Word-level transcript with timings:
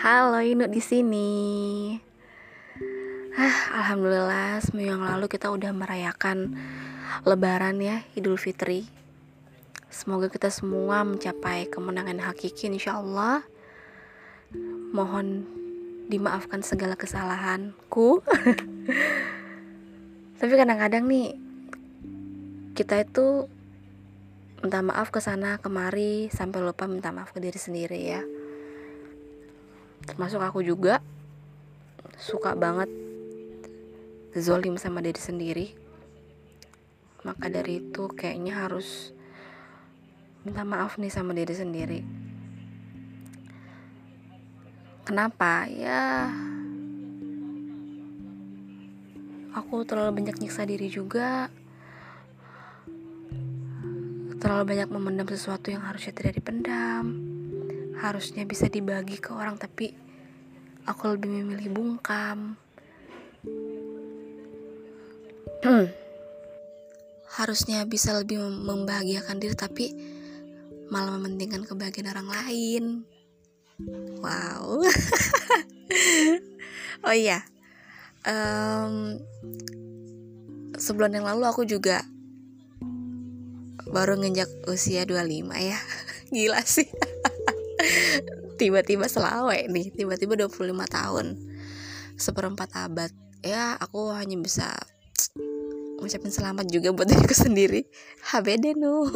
Halo 0.00 0.40
Inu 0.40 0.64
di 0.72 0.80
sini. 0.80 1.28
Ah, 3.36 3.84
alhamdulillah 3.84 4.56
seminggu 4.64 4.96
yang 4.96 5.04
lalu 5.04 5.28
kita 5.28 5.52
udah 5.52 5.76
merayakan 5.76 6.56
Lebaran 7.28 7.76
ya, 7.84 8.00
Idul 8.16 8.40
Fitri. 8.40 8.88
Semoga 9.92 10.32
kita 10.32 10.48
semua 10.48 11.04
mencapai 11.04 11.68
kemenangan 11.68 12.16
hakiki 12.32 12.72
insya 12.72 12.96
Allah. 12.96 13.44
Mohon 14.96 15.44
dimaafkan 16.08 16.64
segala 16.64 16.96
kesalahanku. 16.96 18.24
Tapi 20.40 20.52
kadang-kadang 20.56 21.04
nih 21.04 21.36
kita 22.72 23.04
itu 23.04 23.52
minta 24.64 24.80
maaf 24.80 25.12
ke 25.12 25.20
sana 25.20 25.60
kemari 25.60 26.32
sampai 26.32 26.64
lupa 26.64 26.88
minta 26.88 27.12
maaf 27.12 27.36
ke 27.36 27.40
diri 27.44 27.60
sendiri 27.60 28.00
ya 28.00 28.39
termasuk 30.04 30.40
aku 30.40 30.64
juga 30.64 31.04
suka 32.20 32.52
banget 32.52 32.88
zolim 34.36 34.76
sama 34.76 35.00
diri 35.00 35.20
sendiri. 35.20 35.66
Maka 37.24 37.52
dari 37.52 37.84
itu 37.84 38.08
kayaknya 38.12 38.64
harus 38.64 39.12
minta 40.44 40.64
maaf 40.64 40.96
nih 40.96 41.12
sama 41.12 41.36
diri 41.36 41.52
sendiri. 41.52 42.00
Kenapa? 45.04 45.66
Ya 45.68 46.30
aku 49.56 49.82
terlalu 49.84 50.22
banyak 50.22 50.38
nyiksa 50.38 50.68
diri 50.68 50.88
juga. 50.88 51.48
Terlalu 54.40 54.64
banyak 54.64 54.88
memendam 54.88 55.28
sesuatu 55.28 55.68
yang 55.68 55.84
harusnya 55.84 56.16
tidak 56.16 56.40
dipendam 56.40 57.29
harusnya 58.00 58.48
bisa 58.48 58.66
dibagi 58.72 59.20
ke 59.20 59.30
orang 59.36 59.60
tapi 59.60 59.92
aku 60.88 61.14
lebih 61.14 61.30
memilih 61.30 61.68
bungkam. 61.70 62.56
Harusnya 67.30 67.84
bisa 67.84 68.16
lebih 68.16 68.40
membahagiakan 68.40 69.36
diri 69.38 69.54
tapi 69.54 69.86
malah 70.90 71.14
mementingkan 71.20 71.68
kebahagiaan 71.68 72.10
orang 72.16 72.28
lain. 72.28 72.84
Wow. 74.18 74.82
Oh 77.00 77.16
iya. 77.16 77.40
Um, 78.28 79.16
sebulan 80.76 81.16
yang 81.16 81.24
lalu 81.24 81.48
aku 81.48 81.64
juga 81.64 82.04
baru 83.88 84.20
nginjak 84.20 84.68
usia 84.68 85.08
25 85.08 85.48
ya. 85.56 85.80
Gila 86.34 86.60
sih 86.68 86.86
tiba-tiba 88.60 89.08
selawe 89.08 89.56
nih 89.68 89.92
tiba-tiba 89.94 90.36
25 90.36 90.72
tahun 90.88 91.26
seperempat 92.20 92.70
abad. 92.76 93.12
Ya 93.40 93.72
aku 93.80 94.12
hanya 94.12 94.36
bisa 94.36 94.76
ngucapin 96.00 96.32
selamat 96.32 96.68
juga 96.68 96.92
buat 96.92 97.08
diriku 97.10 97.32
sendiri. 97.32 97.88
HBD 98.32 98.76
nu. 98.76 99.08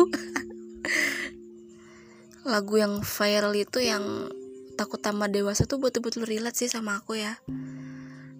Lagu 2.52 2.74
yang 2.76 3.00
viral 3.00 3.56
itu 3.56 3.80
yang 3.80 4.28
takut 4.76 5.00
tambah 5.00 5.32
dewasa 5.32 5.64
tuh 5.64 5.80
betul-betul 5.80 6.28
relate 6.28 6.64
sih 6.64 6.70
sama 6.72 7.00
aku 7.00 7.20
ya. 7.20 7.40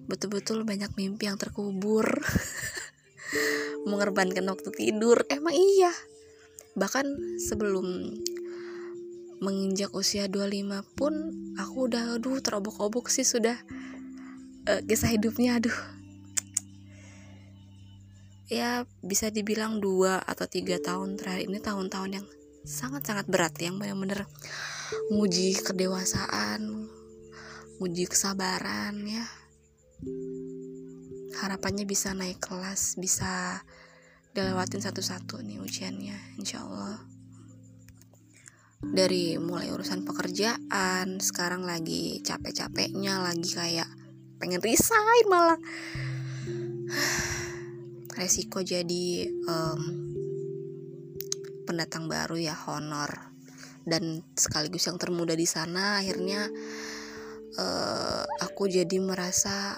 Betul-betul 0.05 0.69
banyak 0.69 0.93
mimpi 0.97 1.29
yang 1.29 1.41
terkubur. 1.41 2.05
Mengorbankan 3.89 4.45
waktu 4.49 4.69
tidur. 4.77 5.25
Emang 5.33 5.57
iya. 5.57 5.93
Bahkan 6.77 7.39
sebelum 7.41 8.13
menginjak 9.45 9.93
usia 9.93 10.25
25 10.25 10.97
pun 10.97 11.13
aku 11.61 11.93
udah 11.93 12.17
aduh 12.17 12.41
terobok-obok 12.41 13.13
sih 13.13 13.29
sudah. 13.29 13.61
Uh, 14.65 14.81
kisah 14.89 15.13
hidupnya 15.13 15.61
aduh. 15.61 15.77
Ya 18.49 18.89
bisa 19.05 19.29
dibilang 19.29 19.85
dua 19.85 20.25
atau 20.25 20.49
tiga 20.49 20.81
tahun 20.81 21.21
terakhir 21.21 21.53
ini 21.53 21.61
tahun-tahun 21.61 22.11
yang 22.17 22.27
sangat-sangat 22.65 23.29
berat 23.29 23.53
yang 23.61 23.77
benar-benar 23.77 24.25
nguji 25.13 25.61
kedewasaan 25.61 26.89
nguji 27.77 28.09
kesabaran 28.09 29.05
ya. 29.05 29.29
Harapannya 31.45 31.85
bisa 31.85 32.17
naik 32.17 32.41
kelas 32.41 32.97
bisa 32.97 33.61
dilewatin 34.35 34.81
satu-satu 34.81 35.45
nih 35.47 35.63
ujiannya 35.63 36.41
insya 36.43 36.67
Allah 36.67 37.14
dari 38.93 39.41
mulai 39.41 39.73
urusan 39.73 40.05
pekerjaan 40.05 41.23
sekarang 41.23 41.65
lagi 41.65 42.21
capek-capeknya 42.21 43.25
lagi 43.25 43.51
kayak 43.55 43.89
pengen 44.37 44.61
resign 44.61 45.25
malah. 45.31 45.61
Resiko 48.19 48.63
jadi 48.63 49.27
um, 49.49 49.81
pendatang 51.65 52.07
baru 52.07 52.37
ya 52.37 52.55
honor. 52.69 53.33
Dan 53.85 54.25
sekaligus 54.33 54.89
yang 54.89 54.97
termuda 54.97 55.37
di 55.37 55.45
sana 55.45 56.01
akhirnya 56.01 56.49
uh, 57.61 58.25
aku 58.41 58.65
jadi 58.65 58.97
merasa 58.97 59.77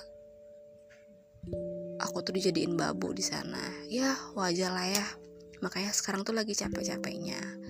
aku 1.98 2.18
tuh 2.22 2.34
dijadiin 2.34 2.78
babu 2.78 3.10
di 3.14 3.22
sana. 3.22 3.86
Ya 3.90 4.14
wajar 4.38 4.74
lah 4.74 4.86
ya. 4.86 5.06
Makanya 5.64 5.90
sekarang 5.96 6.22
tuh 6.22 6.36
lagi 6.36 6.52
capek-capeknya 6.52 7.65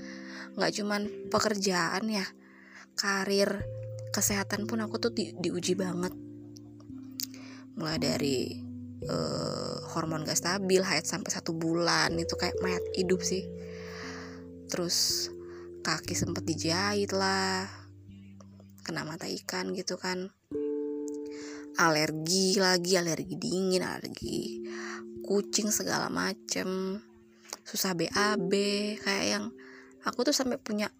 nggak 0.57 0.73
cuman 0.73 1.03
pekerjaan 1.29 2.09
ya 2.09 2.27
karir 2.97 3.63
kesehatan 4.11 4.65
pun 4.65 4.81
aku 4.81 4.97
tuh 4.97 5.13
di, 5.13 5.37
diuji 5.37 5.77
banget. 5.77 6.17
Mulai 7.77 8.01
dari 8.01 8.57
uh, 9.05 9.85
hormon 9.93 10.25
gak 10.25 10.41
stabil 10.41 10.81
haid 10.81 11.05
sampai 11.05 11.29
satu 11.29 11.53
bulan 11.53 12.17
itu 12.17 12.33
kayak 12.33 12.57
mayat 12.65 12.81
hidup 12.97 13.21
sih. 13.21 13.45
Terus 14.73 15.29
kaki 15.85 16.17
sempet 16.17 16.49
dijahit 16.49 17.13
lah 17.13 17.69
kena 18.81 19.05
mata 19.05 19.29
ikan 19.29 19.77
gitu 19.77 20.01
kan. 20.01 20.33
Alergi 21.77 22.57
lagi 22.57 22.97
alergi 22.97 23.37
dingin 23.37 23.85
alergi 23.85 24.65
kucing 25.21 25.69
segala 25.69 26.09
macem. 26.09 26.97
Susah 27.67 27.93
BAB 27.93 28.53
kayak 29.05 29.27
yang 29.29 29.45
aku 30.07 30.23
tuh 30.23 30.35
sampai 30.35 30.57
punya 30.63 30.95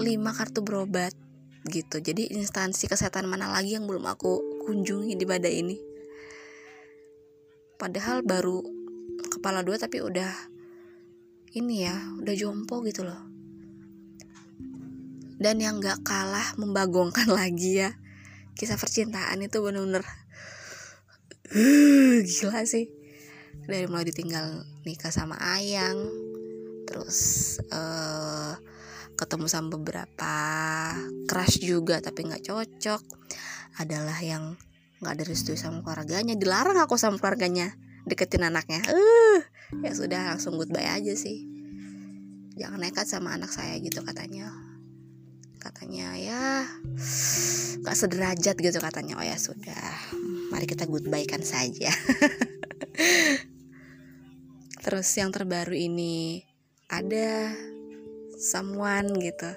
5 0.00 0.08
kartu 0.32 0.64
berobat 0.64 1.12
gitu. 1.68 2.00
Jadi 2.00 2.32
instansi 2.32 2.88
kesehatan 2.88 3.28
mana 3.28 3.52
lagi 3.52 3.76
yang 3.76 3.84
belum 3.84 4.04
aku 4.08 4.64
kunjungi 4.64 5.12
di 5.14 5.24
badai 5.28 5.54
ini. 5.60 5.76
Padahal 7.76 8.24
baru 8.24 8.64
kepala 9.28 9.60
dua 9.60 9.76
tapi 9.76 10.00
udah 10.00 10.32
ini 11.54 11.84
ya 11.84 11.94
udah 12.20 12.34
jompo 12.34 12.80
gitu 12.88 13.04
loh. 13.04 13.20
Dan 15.36 15.60
yang 15.60 15.78
gak 15.84 16.00
kalah 16.06 16.56
membagongkan 16.56 17.28
lagi 17.38 17.84
ya 17.84 17.92
kisah 18.54 18.78
percintaan 18.78 19.42
itu 19.42 19.58
bener-bener 19.60 20.04
gila 22.28 22.64
sih. 22.64 22.88
Dari 23.64 23.88
mulai 23.88 24.04
ditinggal 24.08 24.64
nikah 24.84 25.08
sama 25.14 25.40
ayang 25.40 26.23
terus 26.94 27.58
uh, 27.74 28.54
ketemu 29.18 29.50
sama 29.50 29.74
beberapa 29.74 30.34
crush 31.26 31.58
juga 31.58 31.98
tapi 31.98 32.30
nggak 32.30 32.46
cocok 32.46 33.02
adalah 33.82 34.14
yang 34.22 34.54
nggak 35.02 35.18
ada 35.18 35.24
restu 35.26 35.58
sama 35.58 35.82
keluarganya. 35.82 36.38
Dilarang 36.38 36.78
aku 36.78 36.94
sama 36.94 37.18
keluarganya 37.18 37.74
deketin 38.06 38.46
anaknya. 38.46 38.78
Uh 38.86 39.42
ya 39.82 39.90
sudah 39.90 40.30
langsung 40.30 40.54
goodbye 40.54 40.86
aja 40.86 41.18
sih. 41.18 41.42
Jangan 42.54 42.78
nekat 42.78 43.10
sama 43.10 43.34
anak 43.34 43.50
saya 43.50 43.74
gitu 43.82 44.06
katanya. 44.06 44.54
Katanya 45.58 46.14
ya 46.14 46.62
gak 47.82 47.98
sederajat 47.98 48.54
gitu 48.54 48.78
katanya. 48.78 49.18
Oh 49.18 49.26
ya 49.26 49.34
sudah 49.34 50.14
mari 50.54 50.70
kita 50.70 50.86
goodbye 50.86 51.26
kan 51.26 51.42
saja. 51.42 51.90
Terus 54.84 55.08
yang 55.16 55.32
terbaru 55.32 55.74
ini 55.74 56.44
ada 56.90 57.52
someone 58.36 59.08
gitu. 59.20 59.50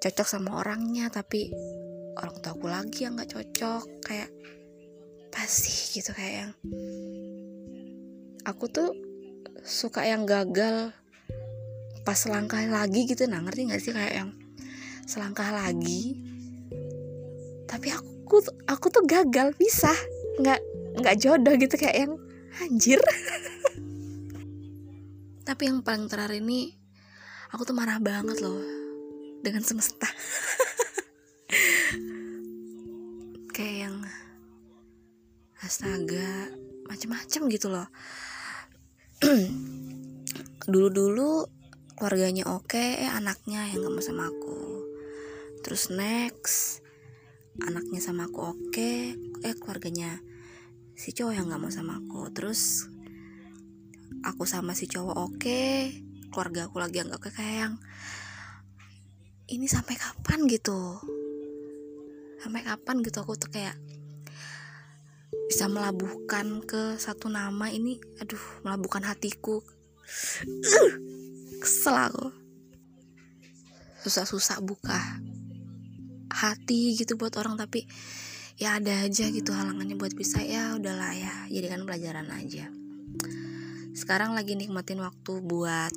Cocok 0.00 0.28
sama 0.28 0.60
orangnya 0.60 1.08
tapi 1.08 1.50
orang 2.16 2.36
tua 2.40 2.52
aku 2.56 2.66
lagi 2.68 3.04
yang 3.04 3.16
nggak 3.18 3.32
cocok. 3.32 3.84
Kayak 4.04 4.30
pasti 5.32 6.00
gitu 6.00 6.16
kayak 6.16 6.34
yang 6.48 6.52
aku 8.46 8.70
tuh 8.70 8.90
suka 9.66 10.06
yang 10.06 10.24
gagal 10.24 10.94
pas 12.06 12.20
langkah 12.30 12.62
lagi 12.64 13.08
gitu. 13.08 13.26
Nah 13.26 13.42
ngerti 13.42 13.60
nggak 13.66 13.82
sih? 13.82 13.92
Kayak 13.92 14.14
yang 14.24 14.30
selangkah 15.04 15.50
lagi. 15.52 16.16
Tapi 17.66 17.88
aku 17.92 18.42
aku 18.70 18.86
tuh 18.90 19.04
gagal 19.04 19.54
bisa 19.58 19.90
nggak 20.40 20.60
nggak 21.00 21.16
jodoh 21.20 21.54
gitu 21.56 21.74
kayak 21.76 22.08
yang 22.08 22.12
anjir 22.64 23.00
tapi 25.46 25.70
yang 25.70 25.78
paling 25.86 26.10
terakhir 26.10 26.42
ini 26.42 26.74
aku 27.54 27.62
tuh 27.62 27.76
marah 27.78 28.02
banget 28.02 28.42
loh 28.42 28.58
dengan 29.46 29.62
semesta. 29.62 30.10
Kayak 33.54 33.76
yang 33.86 33.96
astaga 35.62 36.50
macem-macem 36.90 37.46
gitu 37.46 37.70
loh. 37.70 37.86
Dulu-dulu 40.72 41.46
keluarganya 41.94 42.50
oke 42.50 42.82
eh 42.82 43.06
anaknya 43.06 43.70
yang 43.70 43.86
gak 43.86 43.94
mau 43.94 44.02
sama 44.02 44.26
aku. 44.26 44.82
Terus 45.62 45.94
next 45.94 46.82
anaknya 47.62 48.02
sama 48.02 48.26
aku 48.26 48.50
oke 48.50 48.92
eh 49.46 49.54
keluarganya 49.62 50.18
si 50.98 51.14
cowok 51.14 51.38
yang 51.38 51.46
gak 51.46 51.62
mau 51.62 51.70
sama 51.70 52.02
aku. 52.02 52.34
Terus 52.34 52.90
aku 54.26 54.42
sama 54.42 54.74
si 54.74 54.90
cowok 54.90 55.16
oke 55.16 55.62
keluarga 56.34 56.66
aku 56.66 56.76
lagi 56.82 57.00
yang 57.00 57.08
gak 57.14 57.32
kayak 57.32 57.56
yang 57.64 57.74
ini 59.46 59.70
sampai 59.70 59.94
kapan 59.94 60.50
gitu? 60.50 60.98
Sampai 62.42 62.66
kapan 62.66 62.98
gitu 63.02 63.22
aku 63.22 63.38
tuh 63.38 63.50
kayak 63.50 63.78
bisa 65.46 65.70
melabuhkan 65.70 66.66
ke 66.66 66.98
satu 66.98 67.30
nama? 67.30 67.70
Ini 67.70 67.98
aduh 68.18 68.42
melabuhkan 68.66 69.06
hatiku. 69.06 69.62
Kesel 71.62 71.94
aku. 71.94 72.26
Susah-susah 74.02 74.58
buka 74.62 74.98
hati 76.34 76.98
gitu 76.98 77.14
buat 77.16 77.32
orang 77.38 77.56
tapi 77.56 77.86
ya 78.58 78.82
ada 78.82 79.06
aja 79.06 79.30
gitu 79.30 79.54
halangannya 79.54 79.94
buat 79.94 80.14
bisa. 80.18 80.42
Ya 80.42 80.74
udahlah 80.74 81.14
ya 81.14 81.32
jadikan 81.54 81.86
pelajaran 81.86 82.26
aja 82.34 82.66
sekarang 83.96 84.36
lagi 84.36 84.52
nikmatin 84.52 85.00
waktu 85.00 85.40
buat 85.40 85.92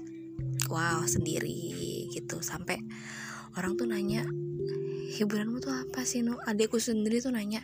wow 0.72 1.04
sendiri 1.04 2.08
gitu. 2.16 2.40
Sampai 2.40 2.80
orang 3.60 3.76
tuh 3.76 3.92
nanya 3.92 4.24
hiburanmu 5.20 5.60
tuh 5.60 5.76
apa 5.76 6.08
sih 6.08 6.24
nu? 6.24 6.40
Adekku 6.48 6.80
sendiri 6.80 7.20
tuh 7.20 7.36
nanya 7.36 7.60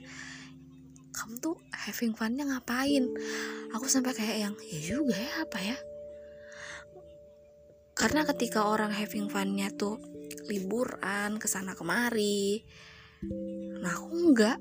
kamu 1.16 1.40
tuh 1.40 1.56
having 1.72 2.12
funnya 2.12 2.44
ngapain? 2.44 3.08
Aku 3.72 3.88
sampai 3.88 4.12
kayak 4.12 4.38
yang 4.44 4.56
ya 4.68 4.80
juga 4.84 5.16
ya 5.16 5.48
apa 5.48 5.60
ya? 5.64 5.78
Karena 7.96 8.28
ketika 8.28 8.68
orang 8.68 8.92
having 8.92 9.32
funnya 9.32 9.72
tuh 9.72 9.96
liburan 10.52 11.40
ke 11.40 11.48
sana 11.48 11.74
kemari 11.74 12.62
nah 13.82 13.98
aku 13.98 14.10
enggak 14.14 14.58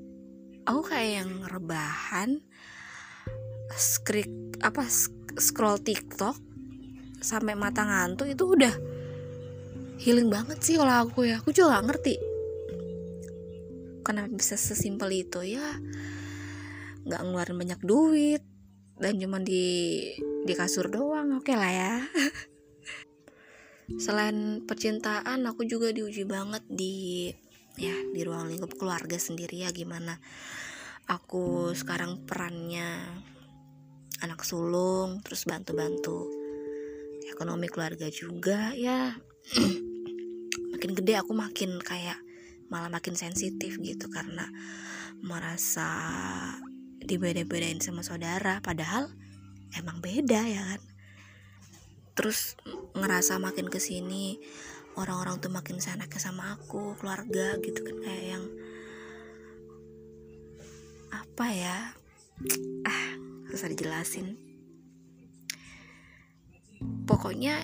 aku 0.64 0.80
kayak 0.88 1.10
yang 1.24 1.30
rebahan 1.48 2.40
skrik 3.74 4.30
apa 4.60 4.86
scroll 5.38 5.80
TikTok 5.80 6.36
sampai 7.24 7.56
mata 7.56 7.82
ngantuk 7.86 8.28
itu 8.28 8.44
udah 8.44 8.74
healing 10.02 10.28
banget 10.28 10.58
sih 10.60 10.76
kalau 10.76 11.08
aku 11.08 11.26
ya. 11.28 11.40
Aku 11.40 11.54
juga 11.54 11.78
gak 11.78 11.86
ngerti 11.90 12.14
kenapa 14.04 14.30
bisa 14.36 14.54
sesimpel 14.60 15.08
itu 15.10 15.40
ya. 15.42 15.64
Nggak 17.08 17.20
ngeluarin 17.24 17.56
banyak 17.56 17.80
duit 17.80 18.42
dan 19.00 19.16
cuma 19.16 19.40
di 19.40 20.00
di 20.44 20.52
kasur 20.52 20.92
doang. 20.92 21.40
Oke 21.40 21.52
okay 21.52 21.56
lah 21.56 21.72
ya. 21.72 21.94
Selain 24.04 24.64
percintaan 24.64 25.44
aku 25.44 25.68
juga 25.68 25.92
diuji 25.92 26.24
banget 26.24 26.64
di 26.68 27.28
ya 27.74 27.94
di 28.14 28.20
ruang 28.22 28.48
lingkup 28.48 28.78
keluarga 28.78 29.18
sendiri 29.18 29.66
ya 29.66 29.74
gimana 29.74 30.14
aku 31.10 31.74
sekarang 31.74 32.22
perannya 32.22 33.02
anak 34.24 34.40
sulung 34.42 35.20
terus 35.20 35.44
bantu-bantu. 35.44 36.24
Ekonomi 37.28 37.68
keluarga 37.68 38.08
juga 38.08 38.72
ya. 38.72 39.12
Makin 40.72 40.90
gede 40.96 41.14
aku 41.20 41.36
makin 41.36 41.80
kayak 41.80 42.16
malah 42.72 42.88
makin 42.88 43.14
sensitif 43.14 43.76
gitu 43.80 44.08
karena 44.08 44.48
merasa 45.20 45.88
dibeda-bedain 47.04 47.80
sama 47.80 48.00
saudara 48.00 48.64
padahal 48.64 49.12
emang 49.76 50.00
beda 50.00 50.40
ya 50.48 50.62
kan? 50.74 50.82
Terus 52.16 52.56
ngerasa 52.96 53.36
makin 53.40 53.68
ke 53.68 53.80
sini 53.80 54.40
orang-orang 54.94 55.42
tuh 55.42 55.50
makin 55.50 55.78
ke 55.82 56.18
sama 56.22 56.54
aku 56.54 56.94
keluarga 56.98 57.58
gitu 57.58 57.82
kan 57.82 57.96
kayak 58.02 58.24
yang 58.38 58.44
apa 61.10 61.46
ya 61.50 61.78
ah 62.86 63.03
susah 63.54 63.70
dijelasin. 63.70 64.34
Pokoknya 67.06 67.62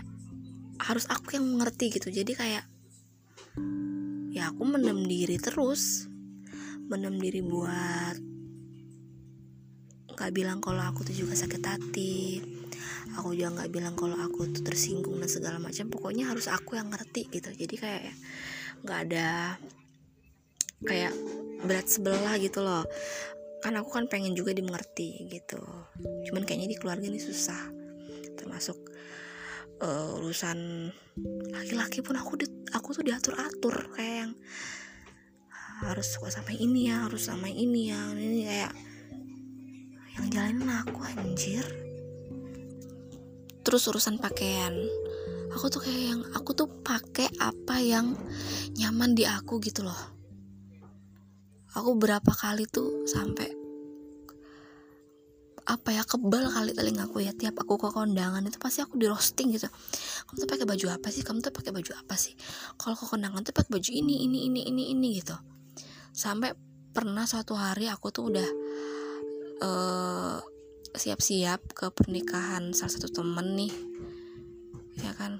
harus 0.78 1.10
aku 1.10 1.34
yang 1.34 1.50
mengerti 1.50 1.90
gitu. 1.90 2.08
Jadi 2.14 2.32
kayak 2.38 2.64
ya 4.30 4.54
aku 4.54 4.62
mendem 4.62 5.02
diri 5.04 5.36
terus. 5.42 6.06
Mendem 6.86 7.18
diri 7.18 7.42
buat 7.42 8.16
nggak 10.14 10.36
bilang 10.36 10.60
kalau 10.62 10.84
aku 10.86 11.02
tuh 11.02 11.26
juga 11.26 11.34
sakit 11.34 11.62
hati. 11.66 12.38
Aku 13.18 13.34
juga 13.34 13.60
nggak 13.60 13.70
bilang 13.74 13.98
kalau 13.98 14.14
aku 14.14 14.46
tuh 14.54 14.62
tersinggung 14.62 15.18
dan 15.18 15.26
segala 15.26 15.58
macam. 15.58 15.90
Pokoknya 15.90 16.30
harus 16.30 16.46
aku 16.46 16.78
yang 16.78 16.86
ngerti 16.94 17.26
gitu. 17.34 17.50
Jadi 17.50 17.74
kayak 17.74 18.14
nggak 18.86 19.00
ada 19.10 19.58
kayak 20.86 21.12
berat 21.60 21.84
sebelah 21.84 22.40
gitu 22.40 22.64
loh 22.64 22.88
kan 23.60 23.76
aku 23.76 23.92
kan 23.92 24.04
pengen 24.08 24.32
juga 24.32 24.56
dimengerti 24.56 25.28
gitu. 25.28 25.60
Cuman 26.28 26.42
kayaknya 26.48 26.72
di 26.72 26.76
keluarga 26.80 27.04
ini 27.04 27.20
susah. 27.20 27.68
Termasuk 28.36 28.78
uh, 29.84 30.16
urusan 30.16 30.88
laki-laki 31.52 32.00
pun 32.00 32.16
aku 32.16 32.40
di, 32.40 32.46
aku 32.72 32.96
tuh 32.96 33.04
diatur 33.04 33.36
atur 33.36 33.92
kayak 33.92 34.16
yang 34.26 34.32
harus 35.80 36.12
suka 36.12 36.28
sama 36.28 36.52
ini 36.52 36.88
ya 36.88 37.04
harus 37.04 37.28
sama 37.28 37.48
ini 37.52 37.92
ya. 37.92 38.00
Ini 38.16 38.40
kayak 38.48 38.72
yang 40.16 40.26
jalanin 40.32 40.70
aku 40.72 41.00
anjir. 41.04 41.64
Terus 43.60 43.82
urusan 43.92 44.16
pakaian. 44.16 44.72
Aku 45.50 45.66
tuh 45.68 45.82
kayak 45.82 46.02
yang 46.16 46.20
aku 46.32 46.54
tuh 46.54 46.68
pakai 46.80 47.28
apa 47.42 47.82
yang 47.82 48.14
nyaman 48.78 49.18
di 49.18 49.26
aku 49.26 49.58
gitu 49.58 49.82
loh 49.82 50.19
aku 51.74 51.90
berapa 51.98 52.32
kali 52.34 52.66
tuh 52.66 53.06
sampai 53.06 53.60
apa 55.70 55.94
ya 55.94 56.02
kebal 56.02 56.50
kali 56.50 56.74
telingaku 56.74 57.22
ya. 57.22 57.30
Tiap 57.30 57.62
aku 57.62 57.78
ke 57.78 57.88
kondangan 57.94 58.42
itu 58.42 58.58
pasti 58.58 58.82
aku 58.82 58.98
di 58.98 59.06
roasting 59.06 59.54
gitu. 59.54 59.70
Kamu 60.26 60.36
tuh 60.42 60.50
pakai 60.50 60.66
baju 60.66 60.86
apa 60.90 61.08
sih? 61.14 61.22
Kamu 61.22 61.38
tuh 61.38 61.54
pakai 61.54 61.70
baju 61.70 61.92
apa 61.94 62.18
sih? 62.18 62.34
Kalau 62.74 62.98
ke 62.98 63.06
kondangan 63.06 63.46
tuh 63.46 63.54
pakai 63.54 63.70
baju 63.78 63.90
ini 63.94 64.26
ini 64.26 64.50
ini 64.50 64.66
ini 64.66 64.82
ini 64.90 65.08
gitu. 65.22 65.36
Sampai 66.10 66.58
pernah 66.90 67.22
suatu 67.22 67.54
hari 67.54 67.86
aku 67.86 68.10
tuh 68.10 68.34
udah 68.34 68.48
eh, 69.62 70.38
siap-siap 70.90 71.70
ke 71.70 71.86
pernikahan 71.94 72.74
salah 72.74 72.90
satu 72.90 73.06
temen 73.22 73.54
nih 73.54 73.72
ya 75.06 75.14
kan. 75.14 75.38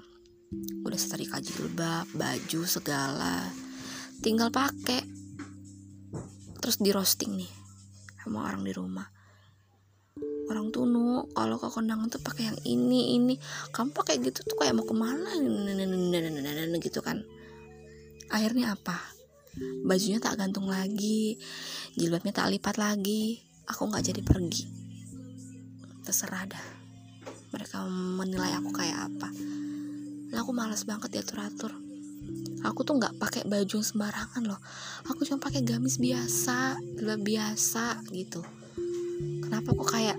Udah 0.87 0.99
setrika 0.99 1.43
jilbab 1.43 2.07
baju 2.15 2.61
segala 2.63 3.51
tinggal 4.23 4.47
pakai 4.47 5.20
terus 6.61 6.77
di 6.77 6.93
roasting 6.93 7.41
nih 7.41 7.51
sama 8.21 8.45
orang 8.45 8.61
di 8.61 8.71
rumah. 8.71 9.09
Orang 10.45 10.69
tunu 10.69 11.25
kalau 11.33 11.57
ke 11.57 11.67
kondangan 11.73 12.11
tuh 12.11 12.21
pakai 12.21 12.53
yang 12.53 12.59
ini 12.67 13.17
ini. 13.17 13.35
Kamu 13.73 13.95
pakai 13.97 14.21
gitu 14.21 14.45
tuh 14.45 14.59
kayak 14.61 14.77
mau 14.77 14.85
ke 14.85 14.93
mana? 14.93 15.31
Gitu 16.77 16.99
kan. 17.01 17.25
Akhirnya 18.29 18.77
apa? 18.77 18.99
Bajunya 19.83 20.21
tak 20.23 20.39
gantung 20.39 20.71
lagi 20.71 21.35
jilbabnya 21.97 22.31
tak 22.31 22.53
lipat 22.53 22.77
lagi. 22.77 23.41
Aku 23.73 23.89
nggak 23.89 24.13
jadi 24.13 24.21
pergi. 24.21 24.63
Terserah 26.05 26.45
dah. 26.45 26.65
Mereka 27.51 27.83
menilai 28.21 28.53
aku 28.59 28.69
kayak 28.75 29.09
apa. 29.09 29.27
Nah 30.31 30.37
aku 30.39 30.51
malas 30.53 30.85
banget 30.85 31.11
diatur-atur 31.15 31.80
aku 32.61 32.85
tuh 32.85 32.97
nggak 32.97 33.17
pakai 33.17 33.43
baju 33.45 33.81
sembarangan 33.81 34.43
loh. 34.45 34.59
Aku 35.09 35.25
cuma 35.25 35.41
pakai 35.41 35.65
gamis 35.65 35.97
biasa 35.97 36.77
jilbab 36.97 37.21
biasa 37.25 38.05
gitu. 38.13 38.41
Kenapa 39.45 39.73
kok 39.73 39.89
kayak 39.89 40.17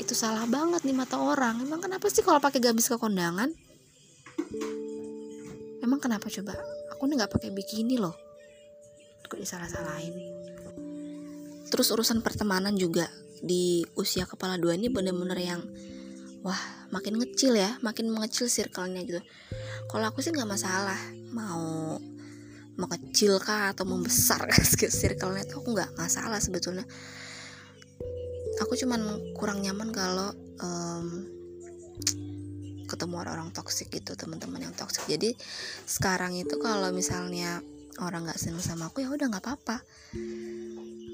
itu 0.00 0.14
salah 0.16 0.46
banget 0.48 0.86
nih 0.86 0.96
mata 0.96 1.20
orang? 1.20 1.60
Emang 1.60 1.82
kenapa 1.82 2.08
sih 2.08 2.24
kalau 2.24 2.40
pakai 2.40 2.62
gamis 2.62 2.88
ke 2.88 2.96
kondangan? 2.96 3.52
Emang 5.84 6.00
kenapa 6.00 6.30
coba? 6.30 6.54
Aku 6.96 7.04
nih 7.10 7.20
nggak 7.20 7.32
pakai 7.32 7.50
bikini 7.52 7.98
loh. 7.98 8.14
Kok 9.30 9.38
disalah-salahin? 9.38 10.14
Terus 11.70 11.86
urusan 11.94 12.18
pertemanan 12.18 12.74
juga 12.74 13.06
di 13.40 13.86
usia 13.94 14.26
kepala 14.26 14.58
dua 14.58 14.74
ini 14.74 14.90
bener-bener 14.90 15.38
yang 15.38 15.62
wah 16.40 16.60
makin 16.88 17.20
ngecil 17.20 17.52
ya 17.56 17.76
makin 17.84 18.08
mengecil 18.08 18.48
circle-nya 18.48 19.04
gitu. 19.04 19.20
Kalau 19.90 20.06
aku 20.08 20.24
sih 20.24 20.32
nggak 20.32 20.48
masalah 20.48 20.98
mau 21.34 21.98
mengecil 22.80 23.36
kah 23.42 23.76
atau 23.76 23.84
membesar 23.84 24.48
circle-nya 25.00 25.44
itu 25.44 25.60
aku 25.60 25.68
nggak 25.76 25.92
masalah 26.00 26.40
sebetulnya. 26.40 26.84
Aku 28.60 28.76
cuman 28.76 29.32
kurang 29.36 29.64
nyaman 29.64 29.92
kalau 29.92 30.32
um, 30.60 31.06
ketemu 32.88 33.14
orang-orang 33.22 33.54
toksik 33.54 33.88
gitu 33.94 34.18
teman-teman 34.18 34.66
yang 34.66 34.74
toksik 34.74 35.06
jadi 35.06 35.30
sekarang 35.86 36.34
itu 36.34 36.58
kalau 36.58 36.90
misalnya 36.90 37.62
orang 38.02 38.26
nggak 38.26 38.40
seneng 38.40 38.58
sama 38.58 38.90
aku 38.90 39.04
ya 39.04 39.12
udah 39.12 39.28
nggak 39.28 39.44
apa-apa. 39.44 39.84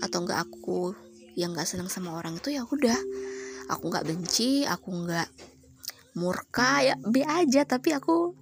Atau 0.02 0.22
enggak 0.22 0.46
aku 0.46 0.94
yang 1.36 1.52
nggak 1.52 1.68
senang 1.68 1.90
sama 1.92 2.16
orang 2.16 2.40
itu 2.40 2.54
ya 2.54 2.64
udah 2.64 2.96
aku 3.66 3.90
nggak 3.90 4.06
benci 4.06 4.62
aku 4.66 4.88
nggak 5.06 5.28
murka 6.16 6.80
ya 6.80 6.94
B 6.96 7.20
aja 7.22 7.68
tapi 7.68 7.92
aku 7.92 8.32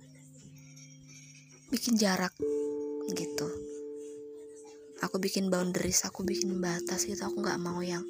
bikin 1.75 1.99
jarak 1.99 2.31
gitu. 3.11 3.49
Aku 5.03 5.19
bikin 5.21 5.51
boundaries 5.51 6.07
aku 6.07 6.23
bikin 6.23 6.63
batas 6.63 7.05
gitu 7.05 7.27
aku 7.27 7.43
nggak 7.43 7.61
mau 7.61 7.83
yang 7.83 8.07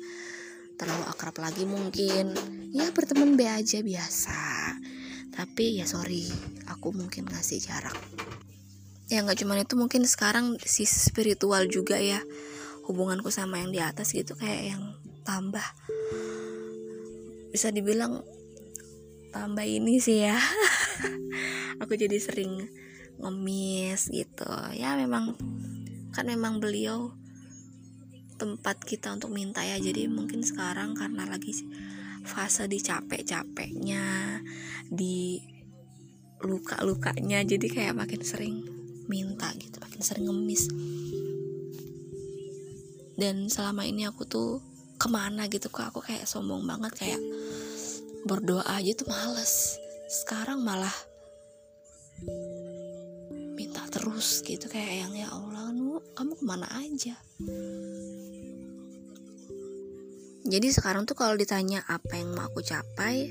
terlalu 0.76 1.04
akrab 1.08 1.40
lagi 1.40 1.64
mungkin. 1.64 2.36
Ya 2.76 2.92
berteman 2.92 3.40
B 3.40 3.48
aja 3.48 3.80
biasa. 3.80 4.76
Tapi 5.32 5.80
ya 5.80 5.88
sorry 5.88 6.28
aku 6.68 6.92
mungkin 6.92 7.26
ngasih 7.26 7.58
jarak. 7.64 7.96
Ya 9.08 9.24
nggak 9.24 9.40
cuman 9.42 9.64
itu 9.64 9.74
mungkin 9.80 10.04
sekarang 10.04 10.60
si 10.60 10.84
spiritual 10.84 11.66
juga 11.72 11.96
ya. 11.96 12.20
Hubunganku 12.84 13.32
sama 13.32 13.64
yang 13.64 13.72
di 13.72 13.80
atas 13.80 14.12
gitu 14.12 14.36
kayak 14.36 14.76
yang 14.76 14.82
tambah 15.24 15.64
bisa 17.54 17.70
dibilang 17.70 18.26
tambah 19.30 19.62
ini 19.62 20.02
sih 20.02 20.26
ya. 20.26 20.34
Aku 21.86 21.94
jadi 21.94 22.18
sering 22.18 22.66
ngemis 23.22 24.10
gitu. 24.10 24.50
Ya 24.74 24.98
memang 24.98 25.38
kan 26.10 26.26
memang 26.26 26.58
beliau 26.58 27.14
tempat 28.42 28.82
kita 28.82 29.14
untuk 29.14 29.30
minta 29.30 29.62
ya. 29.62 29.78
Jadi 29.78 30.10
mungkin 30.10 30.42
sekarang 30.42 30.98
karena 30.98 31.30
lagi 31.30 31.54
fase 32.26 32.66
di 32.66 32.82
capek-capeknya 32.82 34.42
di 34.90 35.38
luka-lukanya 36.42 37.40
jadi 37.46 37.66
kayak 37.70 37.94
makin 37.96 38.20
sering 38.20 38.66
minta 39.06 39.54
gitu 39.54 39.78
makin 39.78 40.02
sering 40.02 40.26
ngemis. 40.26 40.66
Dan 43.14 43.46
selama 43.46 43.86
ini 43.86 44.10
aku 44.10 44.26
tuh 44.26 44.73
ke 45.04 45.12
mana 45.12 45.44
gitu 45.52 45.68
kok 45.68 45.92
aku 45.92 46.00
kayak 46.00 46.24
sombong 46.24 46.64
banget 46.64 46.96
kayak 46.96 47.20
berdoa 48.24 48.64
aja 48.64 48.96
tuh 48.96 49.04
males. 49.04 49.76
Sekarang 50.08 50.64
malah 50.64 50.96
minta 53.52 53.84
terus 53.92 54.40
gitu 54.40 54.64
kayak 54.72 55.04
yang 55.04 55.12
ya 55.12 55.28
Allah 55.28 55.76
nu 55.76 56.00
kamu 56.16 56.40
ke 56.40 56.44
mana 56.48 56.64
aja? 56.80 57.20
Jadi 60.48 60.68
sekarang 60.72 61.04
tuh 61.04 61.20
kalau 61.20 61.36
ditanya 61.36 61.84
apa 61.84 62.16
yang 62.16 62.32
mau 62.32 62.48
aku 62.48 62.64
capai 62.64 63.28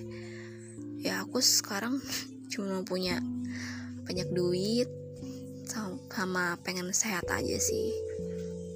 ya 1.01 1.25
aku 1.25 1.41
sekarang 1.41 1.97
cuma 2.53 2.85
punya 2.85 3.17
banyak 4.05 4.29
duit 4.29 4.89
sama 5.65 6.53
pengen 6.61 6.93
sehat 6.93 7.25
aja 7.33 7.57
sih. 7.57 7.89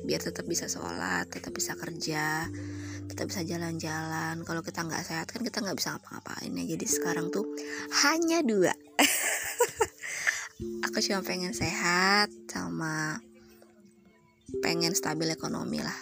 Biar 0.01 0.17
tetap 0.17 0.49
bisa 0.49 0.65
sholat 0.65 1.29
tetap 1.29 1.53
bisa 1.53 1.77
kerja 1.77 2.49
tetap 3.07 3.31
bisa 3.31 3.41
jalan-jalan. 3.47 4.43
Kalau 4.43 4.61
kita 4.61 4.83
nggak 4.83 5.03
sehat 5.03 5.27
kan 5.31 5.41
kita 5.41 5.63
nggak 5.63 5.79
bisa 5.79 5.95
ngapa-ngapain 5.95 6.51
ya. 6.51 6.63
Jadi 6.75 6.85
sekarang 6.85 7.31
tuh 7.31 7.47
hanya 8.05 8.43
dua. 8.43 8.75
Aku 10.91 10.97
cuma 11.01 11.23
pengen 11.23 11.55
sehat 11.55 12.29
sama 12.51 13.23
pengen 14.59 14.93
stabil 14.93 15.31
ekonomi 15.31 15.79
lah. 15.81 15.95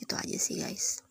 Itu 0.00 0.16
aja 0.16 0.38
sih 0.40 0.60
guys. 0.60 1.04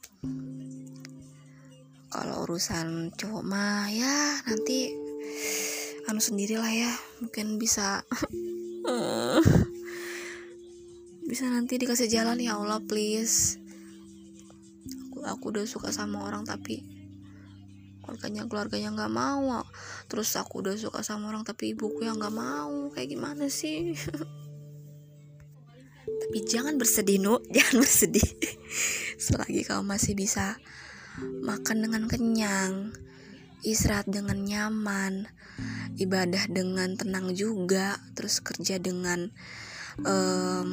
Kalau 2.13 2.46
urusan 2.46 3.13
cowok 3.17 3.43
mah 3.46 3.89
ya 3.89 4.38
nanti 4.46 4.93
anu 6.10 6.20
sendirilah 6.20 6.74
ya. 6.74 6.91
Mungkin 7.22 7.62
bisa 7.62 8.01
bisa 11.29 11.50
nanti 11.50 11.79
dikasih 11.79 12.12
jalan 12.12 12.38
ya 12.38 12.60
Allah 12.60 12.77
please 12.84 13.62
aku 15.25 15.56
udah 15.56 15.65
suka 15.68 15.89
sama 15.89 16.24
orang 16.24 16.44
tapi 16.44 16.84
keluarganya 18.03 18.44
keluarganya 18.48 18.89
nggak 18.94 19.13
mau. 19.13 19.63
Terus 20.12 20.36
aku 20.36 20.63
udah 20.63 20.75
suka 20.75 21.01
sama 21.01 21.32
orang 21.32 21.48
tapi 21.48 21.72
ibuku 21.72 22.03
yang 22.03 22.20
nggak 22.20 22.36
mau. 22.36 22.92
Kayak 22.92 23.10
gimana 23.15 23.48
sih? 23.48 23.96
Tapi 26.03 26.39
jangan 26.44 26.75
bersedih 26.75 27.20
nu 27.20 27.39
jangan 27.56 27.84
bersedih. 27.84 28.27
Selagi 29.20 29.63
kau 29.63 29.84
masih 29.84 30.15
bisa 30.15 30.60
makan 31.44 31.84
dengan 31.84 32.03
kenyang 32.08 32.92
istirahat 33.63 34.12
dengan 34.12 34.44
nyaman 34.44 35.32
ibadah 35.96 36.51
dengan 36.51 37.00
tenang 37.00 37.32
juga 37.32 37.96
terus 38.12 38.44
kerja 38.44 38.75
dengan 38.82 39.32
um, 40.03 40.68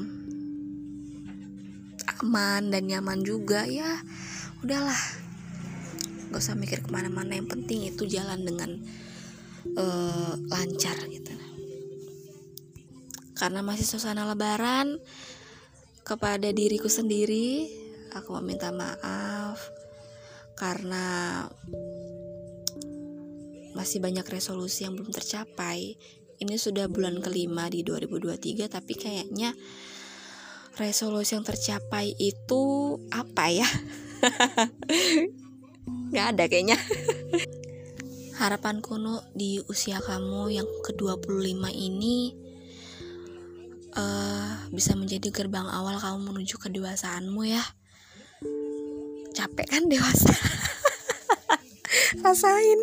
aman 2.21 2.73
dan 2.73 2.83
nyaman 2.91 3.23
juga 3.23 3.65
ya 3.69 4.03
udahlah. 4.63 5.03
Gak 6.31 6.41
usah 6.41 6.55
mikir 6.55 6.85
ke 6.85 6.91
mana-mana 6.95 7.35
yang 7.35 7.51
penting 7.51 7.91
itu 7.91 8.07
jalan 8.07 8.45
dengan 8.47 8.79
uh, 9.77 10.35
lancar 10.49 10.97
gitu. 11.11 11.35
Karena 13.35 13.65
masih 13.65 13.89
suasana 13.89 14.29
lebaran 14.29 15.01
kepada 16.05 16.53
diriku 16.53 16.91
sendiri 16.91 17.71
aku 18.13 18.35
meminta 18.43 18.75
maaf 18.75 19.63
karena 20.59 21.47
masih 23.73 24.03
banyak 24.03 24.27
resolusi 24.27 24.85
yang 24.85 24.99
belum 24.99 25.15
tercapai. 25.15 25.97
Ini 26.41 26.57
sudah 26.57 26.89
bulan 26.89 27.21
kelima 27.21 27.69
di 27.69 27.85
2023 27.85 28.69
tapi 28.69 28.93
kayaknya 28.97 29.53
resolusi 30.81 31.37
yang 31.37 31.45
tercapai 31.45 32.17
itu 32.17 32.97
apa 33.13 33.53
ya 33.53 33.69
nggak 36.13 36.27
ada 36.37 36.45
kayaknya. 36.47 36.79
Harapan 38.41 38.81
kuno 38.81 39.21
di 39.37 39.61
usia 39.69 40.01
kamu 40.01 40.49
yang 40.49 40.69
ke-25 40.89 41.61
ini 41.77 42.33
uh, 43.97 44.65
bisa 44.73 44.97
menjadi 44.97 45.29
gerbang 45.29 45.69
awal 45.69 46.01
kamu 46.01 46.33
menuju 46.33 46.57
kedewasaanmu 46.57 47.43
ya. 47.45 47.63
Capek 49.37 49.67
kan 49.69 49.85
dewasa? 49.87 50.35
Rasain. 52.25 52.81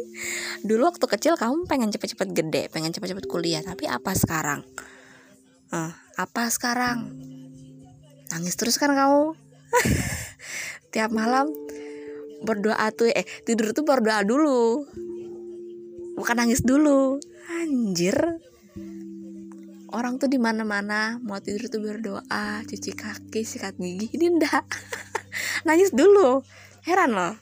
Dulu 0.64 0.88
waktu 0.88 1.06
kecil 1.06 1.34
kamu 1.36 1.68
pengen 1.68 1.92
cepet-cepet 1.92 2.34
gede 2.34 2.64
pengen 2.72 2.94
cepet-cepet 2.94 3.26
kuliah 3.28 3.62
tapi 3.66 3.90
apa 3.90 4.14
sekarang? 4.14 4.64
Uh, 5.74 5.92
apa 6.16 6.48
sekarang? 6.54 7.12
Nangis 8.32 8.56
terus 8.60 8.80
kan 8.80 8.92
kamu 8.92 9.36
tiap 10.98 11.14
malam 11.14 11.54
berdoa 12.42 12.90
tuh 12.90 13.14
eh 13.14 13.22
tidur 13.46 13.70
tuh 13.78 13.86
berdoa 13.86 14.26
dulu. 14.26 14.82
Bukan 16.18 16.42
nangis 16.42 16.66
dulu. 16.66 17.22
Anjir. 17.54 18.18
Orang 19.94 20.18
tuh 20.18 20.26
di 20.26 20.42
mana 20.42 20.66
mana 20.66 21.22
mau 21.22 21.38
tidur 21.38 21.70
tuh 21.70 21.86
berdoa 21.86 22.66
cuci 22.66 22.98
kaki 22.98 23.46
sikat 23.46 23.78
gigi 23.78 24.10
ini 24.18 24.42
ndak. 24.42 24.66
Nangis 25.70 25.94
dulu. 25.94 26.42
Heran 26.82 27.14
loh. 27.14 27.38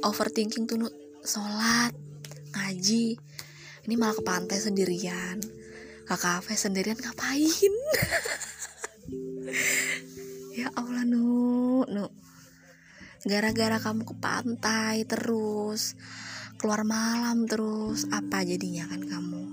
Overthinking 0.00 0.64
tuh 0.64 0.88
sholat 1.20 1.92
ngaji 2.56 3.20
ini 3.84 3.94
malah 4.00 4.16
ke 4.16 4.24
pantai 4.24 4.58
sendirian 4.60 5.40
ke 6.04 6.16
kafe 6.16 6.56
sendirian 6.56 7.00
ngapain 7.00 7.74
ya 10.54 10.70
Allah 10.78 11.02
nu 11.02 11.82
nu 11.90 12.06
gara-gara 13.26 13.82
kamu 13.82 14.06
ke 14.06 14.14
pantai 14.22 15.02
terus 15.02 15.98
keluar 16.64 16.86
malam 16.86 17.44
terus 17.50 18.06
apa 18.14 18.46
jadinya 18.46 18.86
kan 18.86 19.02
kamu? 19.02 19.44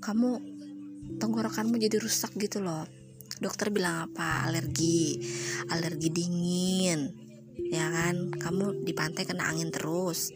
Kamu 0.00 0.30
tenggorokanmu 1.20 1.76
jadi 1.76 2.00
rusak 2.00 2.34
gitu 2.40 2.64
loh. 2.64 2.88
Dokter 3.38 3.68
bilang 3.68 4.10
apa? 4.10 4.48
Alergi 4.48 5.20
alergi 5.68 6.08
dingin 6.08 7.12
ya 7.68 7.92
kan? 7.92 8.32
Kamu 8.32 8.82
di 8.82 8.90
pantai 8.96 9.28
kena 9.28 9.46
angin 9.52 9.68
terus. 9.68 10.32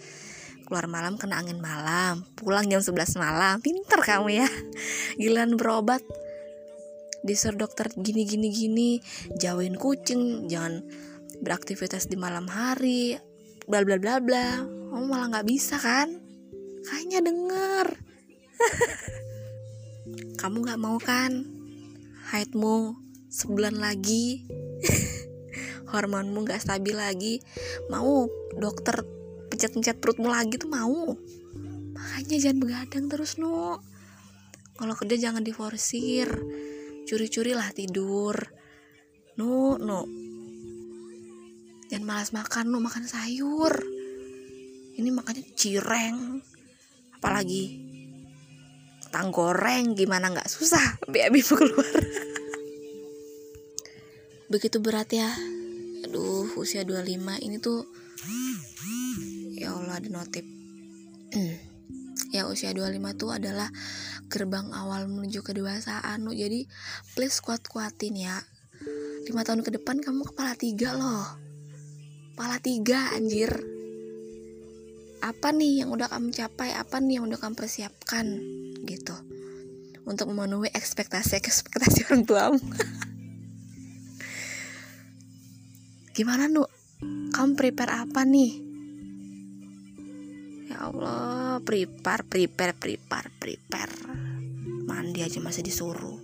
Keluar 0.68 0.84
malam 0.84 1.16
kena 1.16 1.40
angin 1.40 1.64
malam. 1.64 2.28
Pulang 2.36 2.68
jam 2.68 2.84
11 2.84 3.16
malam. 3.16 3.64
Pinter 3.64 4.04
kamu 4.04 4.44
ya. 4.44 4.48
Gilan 5.20 5.56
berobat 5.56 6.04
disuruh 7.28 7.68
dokter 7.68 7.92
gini 7.92 8.24
gini 8.24 8.48
gini. 8.48 8.90
Jauhin 9.36 9.76
kucing 9.76 10.48
jangan 10.48 10.80
beraktivitas 11.44 12.08
di 12.08 12.16
malam 12.16 12.48
hari 12.48 13.20
bla 13.68 13.84
bla 13.84 14.00
bla 14.00 14.16
bla. 14.18 14.64
Kamu 14.64 15.04
malah 15.04 15.28
nggak 15.36 15.48
bisa 15.48 15.76
kan? 15.76 16.08
Kayaknya 16.88 17.20
denger. 17.28 17.86
Kamu 20.40 20.56
nggak 20.64 20.80
mau 20.80 20.96
kan? 20.96 21.44
Haidmu 22.32 22.96
sebulan 23.28 23.76
lagi. 23.76 24.48
Hormonmu 25.92 26.48
nggak 26.48 26.64
stabil 26.64 26.96
lagi. 26.96 27.44
Mau 27.92 28.24
dokter 28.56 29.04
pencet-pencet 29.52 30.00
perutmu 30.00 30.32
lagi 30.32 30.56
tuh 30.56 30.72
mau. 30.72 31.12
Makanya 31.92 32.36
jangan 32.40 32.58
begadang 32.64 33.06
terus 33.12 33.36
no 33.36 33.84
kalau 34.78 34.94
kerja 34.94 35.28
jangan 35.28 35.42
diforsir 35.42 36.30
curi-curi 37.08 37.56
lah 37.56 37.72
tidur. 37.72 38.36
Nu 39.40 39.80
nu. 39.80 40.04
Dan 41.88 42.04
malas 42.04 42.36
makan 42.36 42.68
nu 42.68 42.84
makan 42.84 43.08
sayur. 43.08 43.72
Ini 45.00 45.08
makannya 45.08 45.56
cireng. 45.56 46.44
Apalagi 47.16 47.88
tang 49.08 49.32
goreng 49.32 49.96
gimana 49.96 50.28
nggak 50.28 50.52
susah 50.52 51.00
BAB 51.08 51.40
keluar. 51.40 51.88
Begitu 54.52 54.84
berat 54.84 55.08
ya. 55.16 55.32
Aduh 56.04 56.60
usia 56.60 56.84
25 56.84 57.40
ini 57.40 57.56
tuh 57.56 57.88
ya 59.58 59.74
Allah 59.74 59.98
ada 59.98 60.08
notif 60.08 60.46
ya 62.34 62.44
usia 62.44 62.74
25 62.74 63.00
tuh 63.16 63.30
adalah 63.32 63.68
gerbang 64.28 64.68
awal 64.74 65.08
menuju 65.08 65.40
kedewasaan 65.40 66.26
lo 66.26 66.32
jadi 66.34 66.68
please 67.16 67.40
kuat-kuatin 67.40 68.14
ya. 68.18 68.36
Lima 69.24 69.44
tahun 69.44 69.64
ke 69.64 69.80
depan 69.80 70.00
kamu 70.00 70.28
kepala 70.32 70.56
tiga 70.56 70.96
loh. 70.96 71.26
Kepala 72.34 72.56
tiga 72.62 73.12
anjir. 73.16 73.50
Apa 75.18 75.50
nih 75.50 75.82
yang 75.82 75.90
udah 75.90 76.06
kamu 76.06 76.30
capai? 76.30 76.72
Apa 76.78 77.02
nih 77.02 77.18
yang 77.18 77.26
udah 77.26 77.38
kamu 77.42 77.58
persiapkan? 77.58 78.26
Gitu. 78.86 79.14
Untuk 80.08 80.30
memenuhi 80.30 80.72
ekspektasi 80.72 81.36
ekspektasi 81.42 82.08
orang 82.08 82.24
tuamu 82.24 82.60
gimana 86.18 86.50
nu 86.50 86.66
kamu 87.30 87.54
prepare 87.54 88.02
apa 88.02 88.26
nih 88.26 88.67
Allah 90.88 91.60
prepare 91.60 92.24
prepare 92.24 92.72
prepare 92.72 93.28
prepare. 93.36 93.94
Mandi 94.88 95.20
aja 95.20 95.36
masih 95.44 95.60
disuruh. 95.60 96.16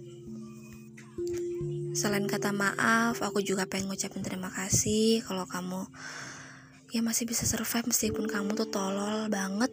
Selain 1.94 2.24
kata 2.24 2.50
maaf 2.50 3.20
aku 3.20 3.44
juga 3.44 3.68
pengen 3.70 3.92
ngucapin 3.92 4.24
terima 4.24 4.48
kasih 4.50 5.22
kalau 5.22 5.46
kamu 5.46 5.86
ya 6.90 7.04
masih 7.04 7.28
bisa 7.28 7.46
survive 7.46 7.86
meskipun 7.86 8.26
kamu 8.26 8.56
tuh 8.56 8.72
tolol 8.72 9.30
banget. 9.30 9.70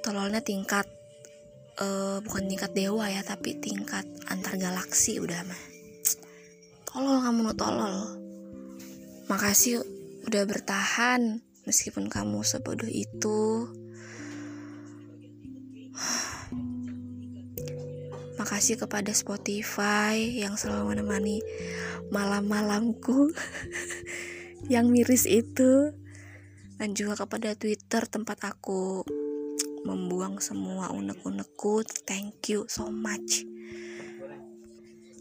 Tololnya 0.00 0.40
tingkat 0.40 0.88
uh, 1.78 2.18
bukan 2.24 2.48
tingkat 2.50 2.72
dewa 2.72 3.06
ya 3.06 3.22
tapi 3.22 3.60
tingkat 3.60 4.08
antar 4.26 4.58
galaksi 4.58 5.22
udah 5.22 5.46
mah. 5.46 5.62
Tolol 6.90 7.22
kamu 7.22 7.40
tuh 7.52 7.56
tolol. 7.60 7.96
Makasih 9.30 9.84
udah 10.26 10.42
bertahan 10.42 11.45
meskipun 11.66 12.06
kamu 12.06 12.46
sebodoh 12.46 12.88
itu. 12.88 13.68
Makasih 18.38 18.78
kepada 18.78 19.10
Spotify 19.10 20.14
yang 20.16 20.54
selalu 20.54 20.94
menemani 20.94 21.42
malam-malamku 22.14 23.34
yang 24.72 24.88
miris 24.94 25.26
itu. 25.26 25.90
Dan 26.76 26.92
juga 26.92 27.26
kepada 27.26 27.56
Twitter 27.56 28.04
tempat 28.06 28.38
aku 28.46 29.02
membuang 29.82 30.38
semua 30.38 30.92
unek-unekku. 30.94 31.82
Thank 32.06 32.52
you 32.52 32.68
so 32.70 32.92
much. 32.92 33.42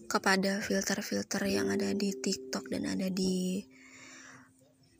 Kepada 0.06 0.62
filter-filter 0.62 1.42
yang 1.50 1.74
ada 1.74 1.96
di 1.96 2.12
TikTok 2.14 2.70
dan 2.70 2.86
ada 2.92 3.08
di 3.10 3.64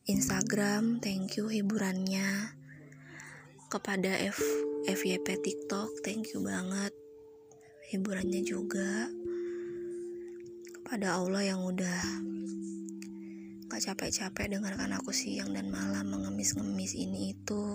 Instagram, 0.06 1.02
thank 1.02 1.34
you 1.34 1.50
hiburannya. 1.50 2.54
Kepada 3.74 4.14
F 4.22 4.38
FYP 4.86 5.42
TikTok, 5.42 6.06
thank 6.06 6.30
you 6.30 6.46
banget 6.46 6.94
hiburannya 7.90 8.46
juga. 8.46 9.10
Kepada 10.78 11.18
Allah 11.18 11.50
yang 11.50 11.66
udah 11.66 12.22
gak 13.66 13.82
capek-capek 13.82 14.54
dengarkan 14.54 14.94
aku 14.94 15.10
siang 15.10 15.50
dan 15.58 15.74
malam 15.74 16.14
mengemis-ngemis 16.14 16.94
ini 16.94 17.34
itu. 17.34 17.66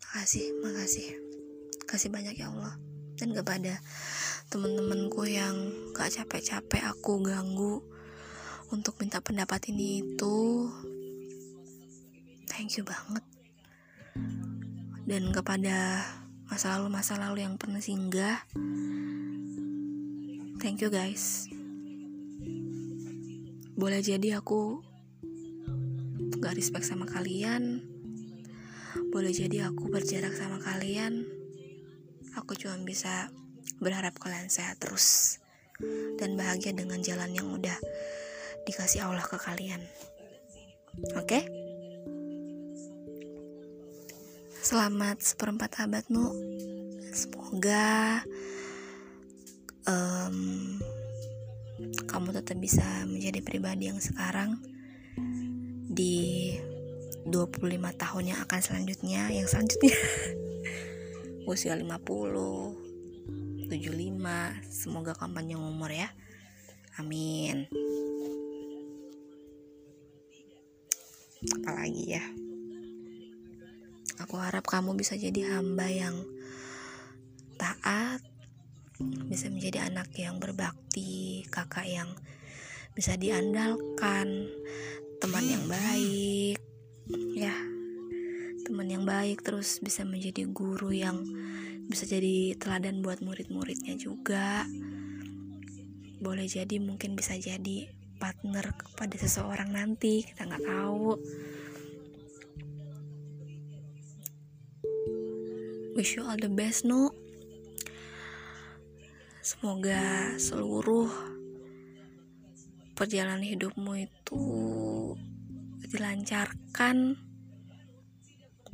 Makasih, 0.00 0.48
makasih. 0.64 1.20
Kasih 1.84 2.08
banyak 2.08 2.40
ya 2.40 2.48
Allah. 2.48 2.80
Dan 3.20 3.36
kepada 3.36 3.84
temen-temenku 4.48 5.28
yang 5.28 5.60
gak 5.92 6.08
capek-capek 6.16 6.88
aku 6.88 7.20
ganggu 7.20 7.91
untuk 8.72 8.96
minta 8.98 9.20
pendapat 9.20 9.68
ini 9.68 10.00
itu. 10.00 10.66
Thank 12.48 12.80
you 12.80 12.84
banget. 12.88 13.24
Dan 15.04 15.28
kepada 15.30 16.08
masa 16.48 16.80
lalu 16.80 16.88
masa 16.88 17.20
lalu 17.20 17.44
yang 17.44 17.60
pernah 17.60 17.80
singgah 17.80 18.44
thank 20.62 20.78
you 20.78 20.94
guys. 20.94 21.50
Boleh 23.74 23.98
jadi 23.98 24.38
aku 24.38 24.78
gak 26.38 26.54
respect 26.54 26.86
sama 26.86 27.02
kalian. 27.02 27.82
Boleh 29.10 29.34
jadi 29.34 29.66
aku 29.66 29.90
berjarak 29.90 30.38
sama 30.38 30.62
kalian. 30.62 31.26
Aku 32.38 32.54
cuma 32.54 32.78
bisa 32.86 33.34
berharap 33.82 34.14
kalian 34.22 34.46
sehat 34.46 34.78
terus 34.78 35.42
dan 36.22 36.38
bahagia 36.38 36.70
dengan 36.70 37.02
jalan 37.02 37.34
yang 37.34 37.50
udah 37.50 37.74
dikasih 38.66 39.06
Allah 39.06 39.24
ke 39.24 39.38
kalian. 39.38 39.82
Oke? 41.16 41.26
Okay? 41.26 41.42
Selamat 44.62 45.18
seperempat 45.18 45.82
abad 45.82 46.06
nu. 46.06 46.30
Semoga 47.10 48.22
um, 49.90 50.78
kamu 52.06 52.28
tetap 52.30 52.56
bisa 52.62 52.84
menjadi 53.08 53.42
pribadi 53.42 53.90
yang 53.90 53.98
sekarang 53.98 54.56
di 55.92 56.56
25 57.26 57.68
tahun 57.98 58.24
yang 58.34 58.40
akan 58.42 58.60
selanjutnya 58.62 59.30
yang 59.30 59.46
selanjutnya 59.46 59.94
usia 61.50 61.76
50 61.76 63.68
75 63.70 63.70
semoga 64.72 65.12
kamu 65.14 65.32
panjang 65.36 65.62
umur 65.62 65.90
ya 65.92 66.08
amin 66.98 67.68
apalagi 71.50 72.18
ya. 72.18 72.24
Aku 74.22 74.38
harap 74.38 74.62
kamu 74.62 74.94
bisa 74.94 75.18
jadi 75.18 75.58
hamba 75.58 75.90
yang 75.90 76.14
taat 77.58 78.22
bisa 79.26 79.50
menjadi 79.50 79.90
anak 79.90 80.14
yang 80.14 80.38
berbakti 80.38 81.42
kakak 81.50 81.90
yang 81.90 82.10
bisa 82.94 83.16
diandalkan 83.18 84.52
teman 85.18 85.46
yang 85.48 85.64
baik 85.66 86.58
ya. 87.34 87.54
Teman 88.62 88.86
yang 88.86 89.02
baik 89.02 89.42
terus 89.42 89.82
bisa 89.82 90.06
menjadi 90.06 90.46
guru 90.46 90.94
yang 90.94 91.18
bisa 91.90 92.06
jadi 92.06 92.54
teladan 92.60 93.02
buat 93.02 93.18
murid-muridnya 93.24 93.98
juga. 93.98 94.68
Boleh 96.22 96.46
jadi 96.46 96.78
mungkin 96.78 97.18
bisa 97.18 97.34
jadi 97.34 97.90
partner 98.22 98.62
kepada 98.70 99.18
seseorang 99.18 99.74
nanti 99.74 100.22
kita 100.22 100.46
nggak 100.46 100.62
tahu. 100.62 101.18
Wish 105.98 106.14
you 106.14 106.22
all 106.22 106.38
the 106.38 106.46
best 106.46 106.86
no 106.86 107.10
semoga 109.42 110.38
seluruh 110.38 111.10
perjalanan 112.94 113.42
hidupmu 113.42 114.06
itu 114.06 114.46
dilancarkan 115.90 117.18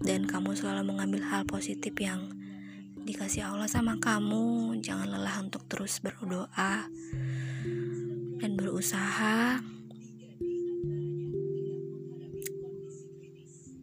dan 0.05 0.21
kamu 0.29 0.53
selalu 0.55 0.93
mengambil 0.93 1.25
hal 1.25 1.49
positif 1.49 1.97
yang 1.97 2.37
dikasih 3.09 3.49
Allah 3.49 3.67
sama 3.67 3.97
kamu. 3.97 4.77
Jangan 4.85 5.09
lelah 5.09 5.41
untuk 5.41 5.65
terus 5.67 6.05
berdoa 6.05 6.85
dan 8.49 8.57
berusaha 8.57 9.61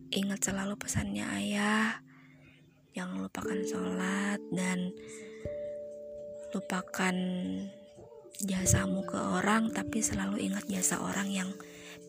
ingat 0.09 0.41
selalu 0.41 0.73
pesannya 0.73 1.21
ayah 1.37 2.01
jangan 2.97 3.29
lupakan 3.29 3.61
sholat 3.61 4.41
dan 4.49 4.89
lupakan 6.49 7.13
jasamu 8.41 9.05
ke 9.05 9.13
orang 9.21 9.69
tapi 9.69 10.01
selalu 10.01 10.49
ingat 10.49 10.65
jasa 10.65 10.97
orang 10.97 11.29
yang 11.29 11.53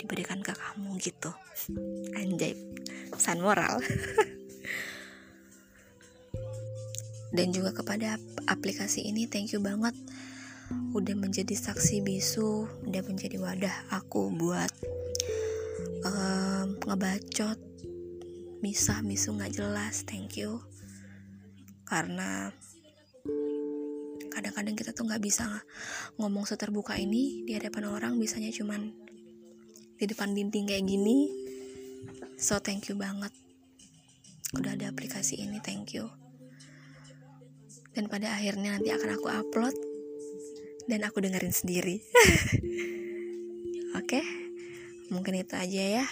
diberikan 0.00 0.40
ke 0.40 0.56
kamu 0.56 0.96
gitu. 0.96 1.36
Anjay 2.16 2.56
pesan 3.12 3.44
moral. 3.44 3.84
Dan 7.36 7.52
juga 7.52 7.76
kepada 7.76 8.16
aplikasi 8.48 9.04
ini 9.04 9.28
thank 9.28 9.52
you 9.52 9.60
banget 9.60 9.92
udah 10.70 11.14
menjadi 11.14 11.54
saksi 11.54 12.02
bisu 12.02 12.66
udah 12.88 13.02
menjadi 13.06 13.36
wadah 13.38 13.76
aku 13.92 14.32
buat 14.34 14.70
um, 16.06 16.76
ngebacot. 16.86 17.58
Misah 18.64 19.04
misu 19.04 19.36
nggak 19.36 19.52
jelas 19.60 20.02
thank 20.08 20.40
you. 20.40 20.58
Karena 21.86 22.50
kadang-kadang 24.32 24.74
kita 24.74 24.90
tuh 24.92 25.06
nggak 25.06 25.22
bisa 25.22 25.46
ngomong 26.18 26.44
seterbuka 26.44 26.98
ini 26.98 27.46
di 27.46 27.56
hadapan 27.56 27.88
orang 27.88 28.12
bisanya 28.18 28.52
cuman 28.52 28.92
di 29.96 30.04
depan 30.04 30.34
dinding 30.34 30.66
kayak 30.66 30.84
gini. 30.84 31.30
So 32.36 32.58
thank 32.60 32.90
you 32.90 32.98
banget. 32.98 33.32
Udah 34.56 34.74
ada 34.74 34.90
aplikasi 34.90 35.40
ini 35.40 35.62
thank 35.62 35.94
you. 35.94 36.10
Dan 37.96 38.12
pada 38.12 38.28
akhirnya 38.36 38.76
nanti 38.76 38.92
akan 38.92 39.16
aku 39.16 39.28
upload 39.32 39.85
dan 40.86 41.06
aku 41.06 41.22
dengerin 41.22 41.54
sendiri. 41.54 42.02
Oke 43.98 44.22
okay? 44.22 44.24
mungkin 45.06 45.38
itu 45.38 45.54
aja 45.54 46.02
ya 46.02 46.06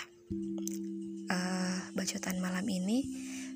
uh, 1.30 1.78
bacotan 1.94 2.38
malam 2.40 2.66
ini. 2.68 3.06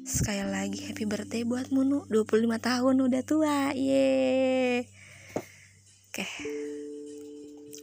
Sekali 0.09 0.41
lagi 0.41 0.89
happy 0.89 1.05
birthday 1.05 1.45
buat 1.45 1.69
Munu 1.69 2.09
25 2.09 2.49
tahun 2.57 2.97
udah 2.97 3.23
tua. 3.29 3.77
Ye 3.77 4.89
oke. 6.09 6.25
Okay. 6.25 6.33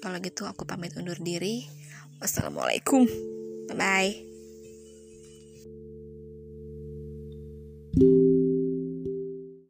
kalau 0.02 0.18
gitu 0.22 0.50
aku 0.50 0.66
pamit 0.66 0.98
undur 0.98 1.18
diri. 1.22 1.70
Wassalamualaikum. 2.18 3.06
Bye 3.70 3.78
bye 7.96 8.25